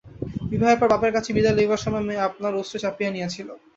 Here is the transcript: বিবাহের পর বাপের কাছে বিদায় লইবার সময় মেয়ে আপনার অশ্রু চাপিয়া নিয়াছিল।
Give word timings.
বিবাহের 0.51 0.79
পর 0.79 0.87
বাপের 0.91 1.11
কাছে 1.15 1.29
বিদায় 1.35 1.55
লইবার 1.57 1.83
সময় 1.85 2.05
মেয়ে 2.07 2.25
আপনার 2.29 2.53
অশ্রু 2.61 2.77
চাপিয়া 2.83 3.11
নিয়াছিল। 3.11 3.47